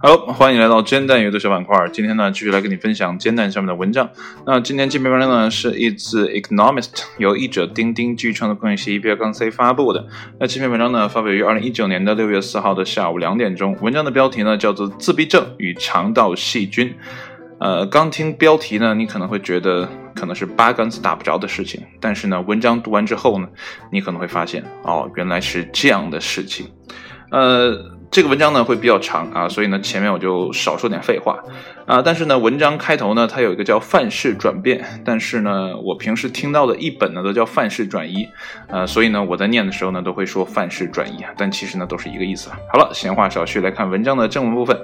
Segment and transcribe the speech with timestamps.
[0.00, 1.88] Hello，欢迎来到煎蛋阅读小板块。
[1.92, 4.08] 今天呢，继续来跟你分享煎蛋上面的文章。
[4.46, 10.06] 那今天这篇文章呢，是一自《Economist》由译者丁丁基于创作公益协议 B 杠 C 发布的。
[10.38, 13.76] 那这篇文章呢，发表于二零一九年的六月四号的下午两点钟。
[13.80, 16.88] 文章的标题呢，叫做《自闭症与肠道细菌》。
[17.60, 21.84] 呃，刚听标题呢，你可能会觉得可能是八竿子打不着的事情。
[22.00, 23.48] 但是呢，文章读完之后呢，
[23.92, 26.70] 你可能会发现，哦，原来是这样的事情。
[27.30, 27.97] 呃。
[28.10, 31.38] 这个文章呢会比较长啊，所以呢前面我就少说点废话
[31.86, 32.00] 啊。
[32.00, 38.26] 但是呢文章开头呢它有一个叫范式转变，但是呢我平时听到的译本呢都叫范式转移，
[38.68, 42.58] 呃，所以呢我在念的时候呢都会说范式转移啊，但其实呢都是一个意思啊。
[42.72, 44.76] 好了，闲话少叙，来看文章的正文部分。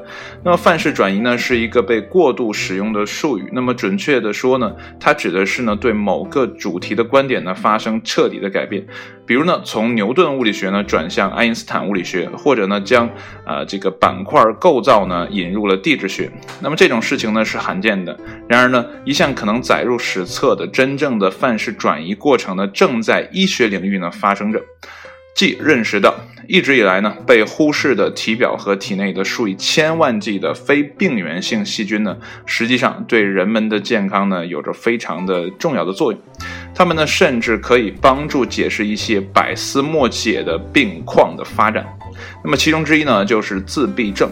[0.45, 8.87] 那么范式转移呢是一个被过度使用的术语，那么准确的说呢，它指的是呢对某个主题的观点呢发生彻底的改变。
[9.27, 13.09] 比如呢，从牛顿物理学呢转向爱因斯坦物理学，或者呢将
[13.47, 16.31] 呃这个板块构造呢引入了地质学。
[16.61, 18.19] 那么这种事情呢是罕见的。
[18.49, 24.63] 然而呢，一项可能载入史册的真正的范式转移过程呢，正在医学领域呢发生着。
[25.35, 26.15] 即认识到，
[26.47, 36.21] 一直以来呢被忽视的体表和体内的数以千万计的非病原性细菌呢，实际上对人们的健康呢有着非常的重要的作用。
[36.75, 41.87] 他们呢甚至可以帮助解释一些百思莫解的病况的发展。
[42.43, 44.29] 那么其中之一呢就是自闭症。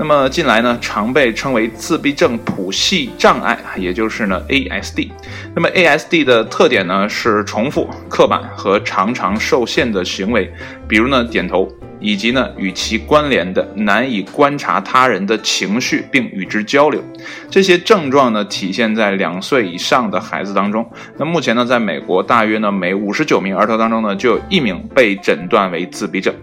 [0.00, 5.10] 那么近来呢，常被称为自闭症谱系障碍，也就是呢 ASD。
[5.56, 10.52] 那么 ASD 的特点呢是重复、刻板和常常受限的行为，
[10.86, 11.68] 比如呢点头，
[12.00, 17.02] 以及呢与其关联的难以观察他人的情绪并与之交流。
[17.50, 20.88] 这些症状呢体现在两岁以上的孩子当中。
[21.16, 26.34] 那目前呢，在美国大约呢每五十九名儿童当中呢就有一名被诊断为自闭症。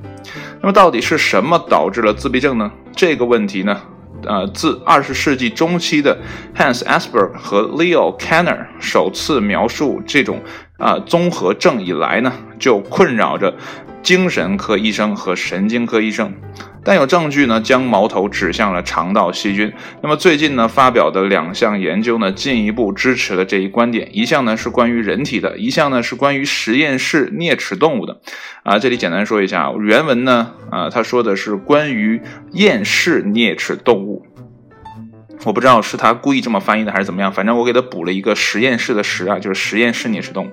[0.62, 2.72] 那么到底是什么导致了自闭症呢？
[2.96, 3.80] 这个问题呢，
[4.26, 6.18] 呃，自二十世纪中期的
[6.56, 10.42] Hans Asperger 和 Leo Kanner 首次描述这种
[10.78, 13.54] 啊综合症以来呢，就困扰着
[14.06, 16.32] 精神科医生和神经科医生。
[16.84, 19.74] 但有证据呢，将矛头指向了肠道细菌。
[20.04, 24.08] 那么最近呢，发表的两项研究呢，进一步支持了这一观点。
[24.14, 28.22] 一项呢是关于人体的，一项呢是关于实验室啮齿动物的。
[28.62, 34.24] 啊，这里简单说一下，原文呢，啊，他说的是关于厌世啮齿动物。
[35.46, 40.52] 我不知道是他故意这么翻译的还是怎么样，反正我给他补了一个实验室的实啊，就是实验室啮齿动物。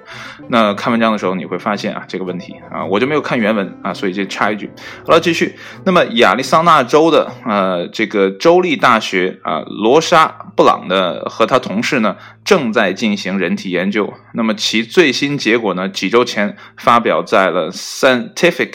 [0.49, 4.71] 那看文章的时候你会发现啊，这个问题啊，我就没有看原文啊，所以就插一句。
[5.05, 5.57] 好了，继续。
[5.85, 12.17] 那么亚利桑那州的呃这个州立大学啊，罗莎布朗的和他同事呢。
[12.45, 15.89] 正在进行人体研究，那么其最新结果呢？
[15.89, 18.71] 几周前发表在了《Scientific》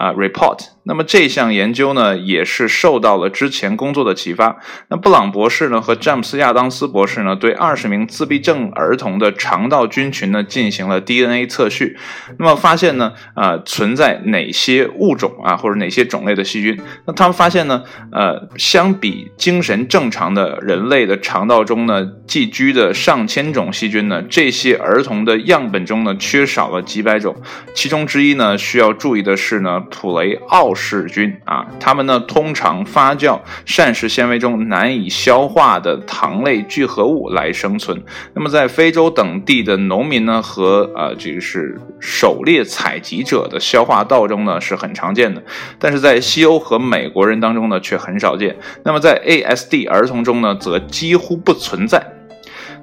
[0.00, 0.68] 啊 report。
[0.84, 4.56] 那么这项研究呢，也是受到了之前工作的启发。
[4.88, 11.98] 那布朗博士呢和詹姆斯亚当斯博士呢，对二十名自闭症儿童的肠道菌群呢进行了 DNA 测序，
[12.38, 16.80] 那么发现呢，啊存在哪些物种啊或者哪些种类的细菌？
[17.04, 27.34] 那他们发现呢，呃，相比精神正常的人类的肠道中呢，寄居的上上千种细菌呢，这些儿童的样本中呢缺少了几百种，
[27.74, 38.02] 其中之一呢需要注意的是呢普雷奥氏菌啊，它们呢通常发酵膳食纤维中难以消化的糖类聚合物来生存。
[38.34, 45.42] 那么在非洲等地的农民呢和呃这个是狩猎采集者的消化道中呢是很常见的，
[45.78, 48.56] 但是在西欧和美国人当中呢却很少见。
[48.84, 52.19] 那么在 ASD 儿童中呢则几乎不存在。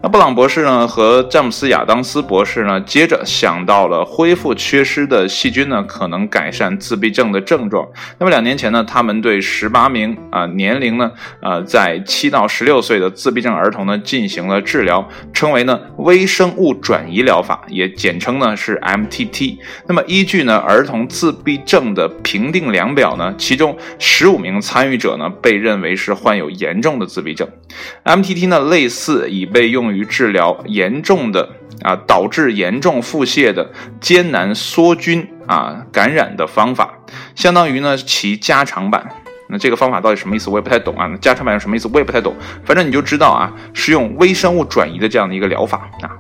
[0.08, 7.86] 布朗博士呢和詹姆斯亚当斯博士呢，接着想到了恢复缺失的细菌呢，可能改善自闭症的症状。
[8.18, 19.58] 那么两年前呢，他们对十八名啊年龄呢啊在七到十六岁的自闭症儿童呢进行了治疗，称为呢微生物转移疗法，也简称呢是 MTT。
[19.88, 27.50] 那么依据呢儿童自闭症的评定量表呢，其中十五名参与者呢被认为是患有严重的自闭症。
[28.06, 29.88] MTT 呢类似已被用。
[29.97, 31.50] 于于治疗严重的
[31.82, 36.94] 啊导致严重腹泻的艰难梭菌啊感染的方法，
[37.36, 39.10] 相当于呢其加长版。
[39.50, 40.50] 那这个方法到底什么意思？
[40.50, 41.08] 我也不太懂啊。
[41.08, 41.90] 那加长版是什么意思？
[41.94, 42.36] 我也不太懂。
[42.66, 46.12] 反正你就知道啊，是用微生物转移的这样的一个疗法啊。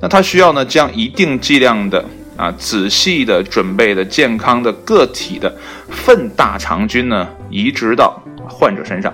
[0.00, 2.04] 那它需要呢将一定剂量的
[2.36, 5.56] 啊仔细的准备的健康的个体的
[5.90, 8.20] 粪大肠菌呢移植到
[8.52, 9.12] 患者身上。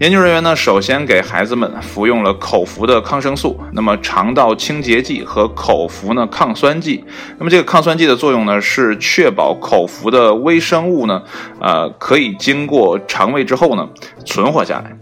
[0.00, 7.04] 研究人员呢，首先给孩子们服用了口服的抗生素，那么肠道清洁剂和口服呢抗酸剂。
[7.38, 11.22] 那么这个抗酸剂的作用呢，是确保口服的微生物呢，
[11.60, 13.88] 呃，可以经过肠胃之后呢
[14.24, 14.96] 存活下来。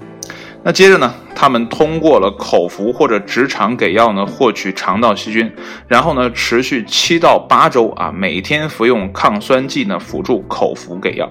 [0.62, 5.48] 那接着呢，他们通过了口服或者直肠给药呢，获取肠道细菌，
[5.86, 11.30] 然后呢，持续七到八周啊，每天服用抗酸剂呢，辅助口服给药。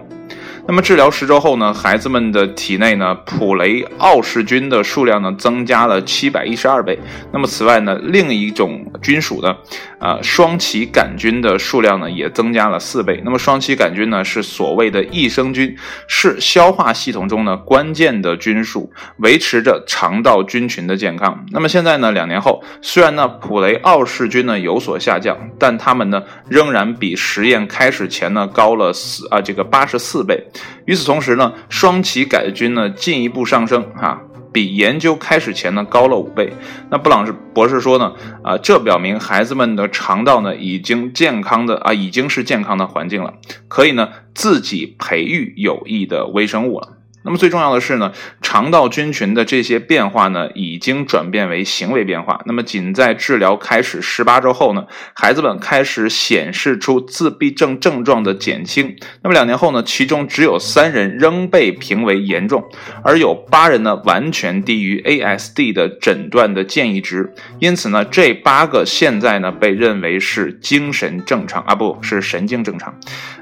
[0.68, 6.98] 那么治疗十周后呢，孩子们的体内呢普雷奥氏菌的数量呢增加了七百一十二倍。
[7.32, 9.56] 那么此外呢，另一种菌属的，
[10.00, 13.22] 呃双歧杆菌的数量呢也增加了四倍。
[13.24, 15.78] 那么双歧杆菌呢是所谓的益生菌，
[16.08, 21.46] 是消化系统中呢关键的菌属，维持着肠道菌群的健康。
[21.52, 30.44] 那么现在呢，两年后，虽然呢普雷奥氏菌呢有所下降，但它们呢仍然比实验开始前呢高了四啊这个八十四倍。
[30.86, 34.22] 与此同时呢，双歧杆菌呢进一步上升，哈，
[34.54, 36.54] 比研究开始前呢高了五倍。
[36.90, 38.14] 那布朗士博士说呢，
[38.44, 43.34] 啊，这表明孩子们的肠道呢已经健康的啊，已经是健康的环境了，
[43.68, 46.95] 可以呢自己培育有益的微生物了。
[47.26, 52.40] 那么最重要的是呢，肠道菌群的这些变化呢，已经转变为行为变化。
[52.46, 54.86] 那么仅在治疗开始十八周后呢，
[55.16, 58.96] 孩子们开始显示出自闭症症状的减轻。
[59.24, 62.64] 那么两年后呢，其中只有三人仍被评为严重，
[63.04, 67.34] 而有八人呢完全低于 ASD 的诊断的建议值。
[67.60, 72.94] 因此呢，这八个现在呢被认为是精神正常啊，不是神经正常。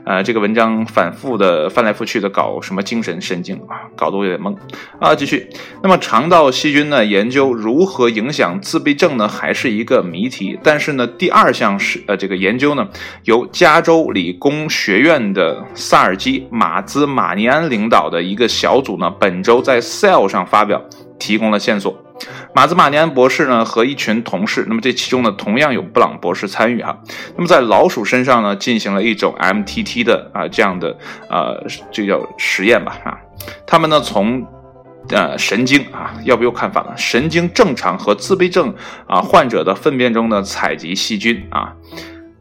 [0.06, 3.58] 呃，这个文章反复的翻来覆去的搞什么精神神经，
[3.96, 4.56] 搞得我有点懵
[5.00, 5.16] 啊。
[5.16, 5.50] 继续，
[5.82, 10.58] 那么肠道细菌呢，研究如何影响自闭症呢，还是一个谜题。
[10.64, 12.88] 但是呢，第二项是呃这个研究呢，
[13.26, 20.82] 由加州理工学院的萨尔基马兹马尼安领导的一个小组呢，本周在 Cell 上发表，
[21.20, 21.98] 提供了线索。
[22.56, 27.00] 马兹马尼安博士呢和一群同事，那么这其中呢同样有布朗博士参与哈。
[27.36, 30.96] 那么在老鼠身上呢进行了一种 MTT 的啊这样的
[31.30, 33.18] 呃这叫实验吧啊。
[33.66, 34.46] 他们呢从
[35.10, 38.74] 呃神经啊要不又看反了，神经正常和自闭症
[39.08, 41.74] 啊患者的粪便中呢采集细菌啊，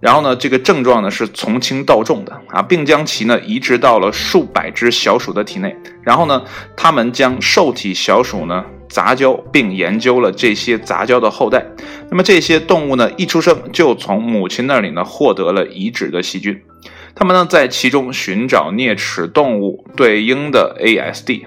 [0.03, 6.43] 然后呢这个症状呢是从轻到重的啊，并将其呢移植到了数百只小鼠的体内，然后呢
[6.77, 8.65] 他们将受体小鼠呢。
[8.89, 11.65] 杂交，并研究了这些杂交的后代。
[12.11, 16.61] 那么这些动物呢，一出生就从母亲那里呢获得了移植的细菌。
[17.15, 21.47] 他们呢在其中寻找啮齿动物对应的 ASD。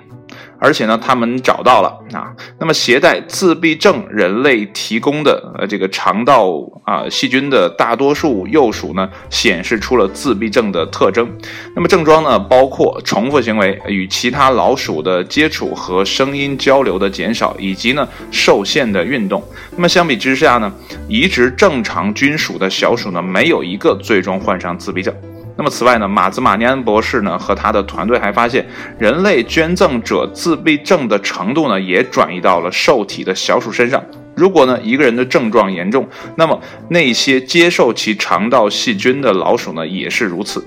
[0.66, 6.50] 而且呢，他们找到了啊，那么携带自闭症人类提供的呃这个肠道
[6.84, 11.30] 啊细菌的大多数幼鼠呢，显示出了自闭症的特征。
[11.76, 19.44] 那么症状呢，包括重复行为、与其他老鼠的接触和声音交流的减少，以及呢受限的运动。
[19.76, 20.74] 那么相比之下呢，
[21.08, 25.14] 移植正常菌属的小鼠呢，没有一个最终患上自闭症。
[25.57, 28.68] 那么此外呢，马兹马尼安博士呢和他的团队还发现，
[29.00, 34.04] 人类捐赠者自闭症的程度呢也转移到了受体的小鼠身上。
[34.36, 36.06] 如果呢一个人的症状严重，
[36.36, 36.60] 那么
[36.90, 40.62] 那些接受其肠道细菌的老鼠呢也是如此。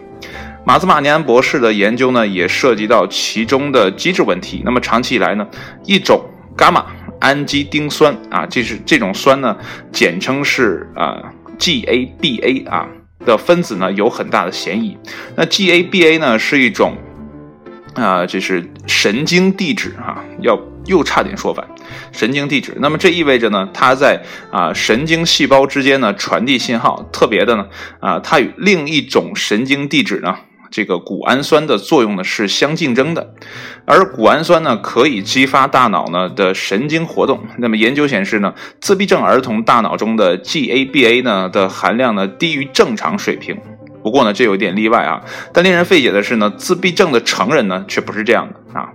[0.64, 4.62] 马兹马尼安博士的研究呢也涉及到其中的机制问题。
[4.64, 5.46] 那么长期以来呢，
[5.84, 6.24] 一种
[6.56, 6.86] 伽马
[7.20, 9.54] 氨基丁酸啊，这是这种酸呢，
[9.92, 12.88] 简称是啊 GABA 啊。
[13.24, 14.96] 的分子呢有很大的嫌疑。
[15.36, 16.96] 那 GABA 呢是一种
[17.94, 21.66] 啊，就是神经递质啊，要又差点说反，
[22.12, 22.74] 神经递质。
[22.80, 27.08] 那么这意味着呢，它在啊神经细胞之间呢传递信号。
[27.12, 27.66] 特别的呢
[28.00, 30.36] 啊，它与另一种神经递质呢。
[30.70, 33.34] 这个谷氨酸的作用呢是相竞争的，
[33.84, 37.40] 而谷氨酸呢可以激发大脑呢的神经活动。
[37.58, 43.56] 那么研究显示呢，自闭症儿童大脑中的 GABA 呢的含量呢低于正常水平。
[44.00, 45.22] 不过呢，这有一点例外啊。
[45.52, 48.90] 但令人费解的是呢，自闭症的成人呢却不是这样的啊。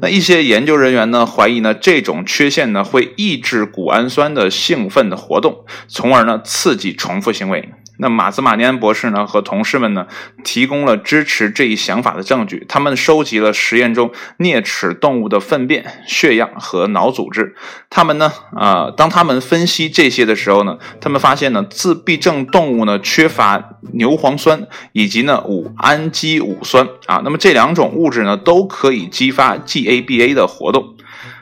[0.00, 7.68] 那一些研究人员呢怀疑呢这种缺陷呢会抑制谷氨酸的兴奋的活动，从而呢刺激重复行为。
[7.98, 10.06] 那马兹马尼安博士呢和同事们呢
[10.42, 12.64] 提供了支持这一想法的证据。
[12.68, 17.54] 他们收集了实验中啮齿动物的粪便、血样和脑组织。
[17.90, 27.20] 他们呢啊，当他们分析这些的时候呢，他们发现呢自闭症动物呢缺乏牛磺酸以及呢五氨基五酸啊。
[27.24, 30.93] 那么这两种物质呢都可以激发 GABA 的活动。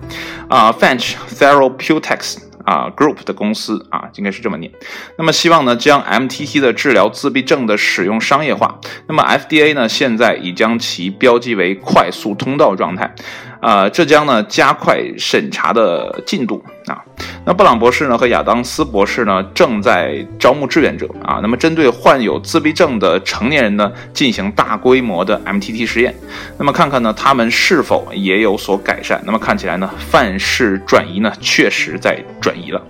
[0.48, 4.70] 啊，Fench Therapeutics 啊，Group 的公司啊，应该是这么念。
[5.18, 8.78] 那么希望呢，将 MTT 的治疗自闭症的使用商业化。
[9.08, 13.12] 那么 FDA 呢，现在已将其标记为快速通道状态。
[13.60, 17.02] 啊，这将呢加快审查的进度啊。
[17.44, 21.38] 那布朗博士呢和亚当斯博士呢正在招募志愿者啊。
[21.42, 26.14] 那么针对患有自闭症的成年人呢进行大规模的 MTT 实验，
[26.58, 29.20] 那么看看呢他们是否也有所改善。
[29.24, 32.82] 那么看起来呢范式转移呢确实在转移了。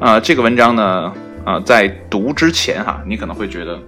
[0.00, 1.12] 啊，这个文章呢
[1.44, 3.78] 啊在读之前哈，你可能会觉得。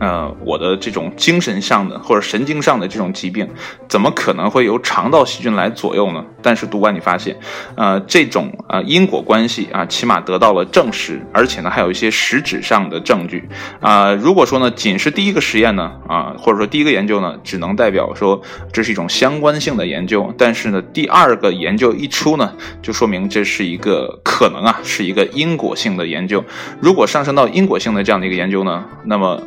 [0.00, 3.48] 呃，我的这种精神上的或者神经上的这种疾病，
[3.88, 6.24] 怎么可能会由肠道细菌来左右呢？
[6.42, 7.36] 但是读完你发现，
[7.76, 13.48] 呃，这种呃因果关系啊，起码得到了证实，而且呢，还有一些实质上的证据
[13.80, 14.12] 啊。
[14.12, 26.44] 如果说呢，仅是第一个实验呢，啊，或者说第一个研究呢，只能代表说这是一种相关性的研究，但是呢，第二个研究一出呢，就说明这是一个可能啊，是一个因果性的研究。
[26.80, 29.40] 如果上升到因果性的这样的一个研究呢，那么。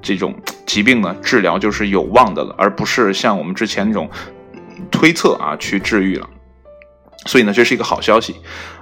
[0.00, 0.34] 这种
[0.66, 4.08] 疾病呢，治疗就是有望的了，而不是像我们之前那种
[4.90, 6.28] 推测啊去治愈了。
[7.26, 8.36] 所以呢，这是一个好消息。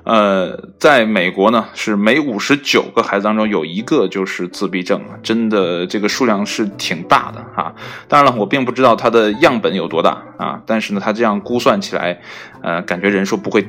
[0.04, 7.74] 呃，在美国呢，是每五十九个孩子当中有一个就是自闭症，真的这个数量是挺大的哈。
[8.06, 12.20] 当然了，我并不知道它的样本有多大啊，但是呢，它这样估算起来，
[12.62, 13.66] 呃，感觉人数不会。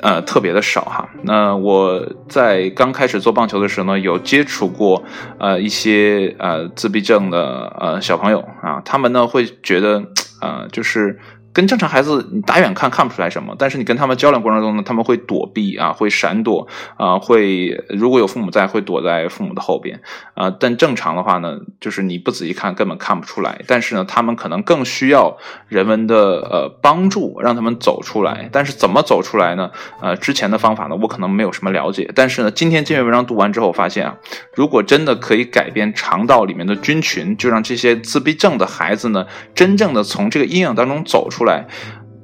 [0.00, 1.08] 呃，特别的少哈。
[1.22, 5.02] 那我在刚开始做棒球的时候呢，有接触过
[5.38, 10.02] 呃一些呃自闭症的呃小朋友啊，他们呢会觉得
[10.40, 11.18] 呃就是。
[11.52, 20.00] 跟正常孩子，你打远看看不出来什么，但是你跟他们交流过程中呢，他们会躲避啊，会闪躲啊，会如果有父母在，会躲在父母的后边
[20.34, 20.48] 啊。
[20.60, 23.62] 但正常的话呢，就是你不仔细看根本看不出来。
[23.66, 28.48] 但是呢，他们可能更需要人们的呃帮助，让他们走出来。
[28.52, 29.72] 但是怎么走出来呢？
[30.00, 32.08] 呃，之前的方法呢，我可能没有什么了解。
[32.14, 34.16] 但是呢，今天这篇文章读完之后，发现啊，
[34.54, 41.39] 如果真的可以改变肠道里面的菌群，就让这些自闭症的孩子呢，真正的从这个阴影当中走出。
[41.40, 41.66] 出来，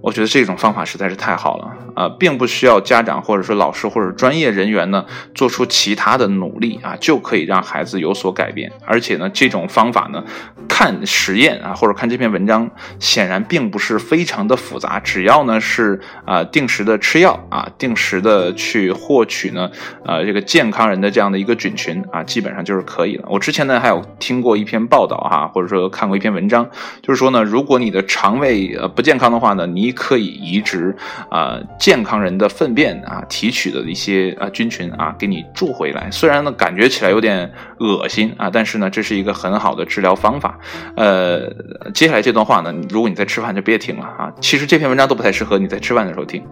[0.07, 8.71] 我觉得这种方法实在是太好了啊，并不需要家长或者说老师或者专业人员呢做出其他的努力啊，就可以让孩子有所改变。
[8.87, 10.23] 而且呢，这种方法呢，
[10.69, 12.71] 看实验啊，或者看这篇文章，
[13.01, 19.69] 显然并不是非常的复杂，只要呢是啊定时的吃药啊，定时的去获取呢
[20.05, 23.25] 呃这个健康人的这样的一个菌群啊，基本上就是可以了。
[23.29, 26.71] 我之前呢还有听过一篇报道哈，或者说看过一篇文章，
[27.03, 30.95] 就是说呢，如果你的肠胃呃不健康的话呢，你可以移植
[31.29, 36.09] 啊健康人的粪便啊提取的一些啊菌群啊给你注回来。
[36.13, 40.57] 虽然呢感觉起来有点恶心啊，但是呢这是一个很好的治疗方法。
[40.97, 41.51] 呃，
[41.93, 44.33] 接下来这段话呢，如果你在吃饭就别听了啊。
[44.41, 46.45] 其实这篇文章都不太适合你在吃饭的时候听。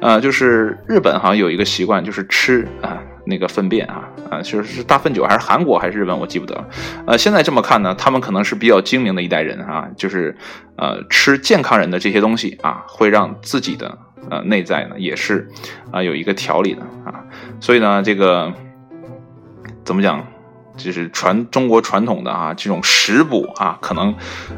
[0.00, 6.68] 呃，就是日本好像有一个习惯，就是吃啊那个粪便啊啊，就是是大粪酒还是韩国还是日本，我记不得了。
[7.06, 10.36] 呃，现在这么看呢，他们可能是比较精明的一代人啊，就是。
[10.74, 13.96] 呃，吃健康人的这些东西啊，会让自己的
[14.30, 15.46] 呃内在呢也是
[15.92, 17.22] 啊有一个调理的啊，
[17.60, 18.52] 所以呢，这个
[19.84, 20.26] 怎么讲？
[20.76, 24.14] 就是传中国传统的啊，这种食补啊，可能，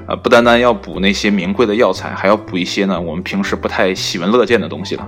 [0.07, 5.07] 呃，不单单要补那些名贵的药材，还要补一些呢我们平时不太喜闻乐见的东西了。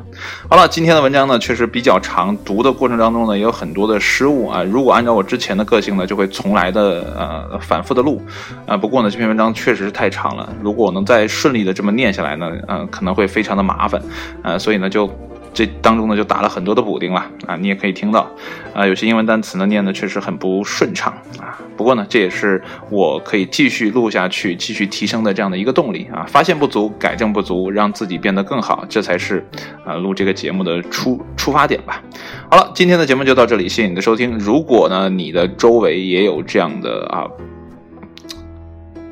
[0.48, 4.62] 好了，今天的文章呢确实比较长，读的过程当中呢也有很多的失误啊。
[4.62, 7.14] 如果按照我之前的个性呢，就会从来的
[7.50, 8.20] 呃反复的录
[8.66, 8.76] 啊。
[8.76, 14.02] 不过呢，这篇文章确实是太长了，如果我能再顺利的这么念下来呢，嗯，可能会非常的麻烦，
[14.42, 15.08] 呃，所以呢就。
[15.56, 18.30] 这当中呢，就打了很多的补丁了啊，你也可以听到，
[18.74, 21.10] 啊，有些英文单词呢念的确实很不顺畅
[21.40, 21.58] 啊。
[21.78, 26.26] 不过呢，这也是我可以继续录下去、继续提升的这样的一个动力啊。
[26.28, 29.42] 发现不足，改正不足，让自己变得更好，这才是
[29.86, 32.02] 啊录这个节目的出出发点吧。
[32.50, 34.38] 好了，今天的节目就到这里，谢谢你的收听。
[34.38, 37.24] 如果呢，你的周围也有这样的啊。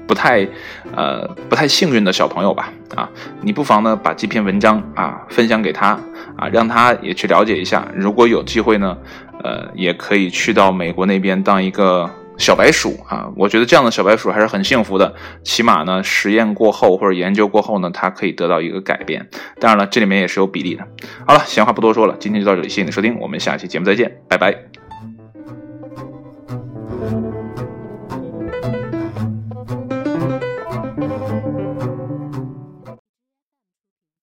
[0.07, 0.47] 不太
[0.95, 3.09] 呃不太幸运的小朋友吧，啊，
[3.41, 5.99] 你不妨呢把这篇文章啊分享给他
[6.37, 7.87] 啊，让他也去了解一下。
[7.95, 8.97] 如果有机会呢，
[9.43, 12.11] 呃，也可以去到美国那边当一个。
[12.37, 19.25] 小白鼠啊，我觉得这样的小白鼠还是很幸福的，起码呢，实验过后或者研究过后呢，它可以得到一个改变。
[19.61, 20.85] 当然了，这里面也是有比例的。
[21.25, 24.84] 好了，闲话不多说了，今天就到这里，谢谢你收听，我们下期节目再见，拜拜。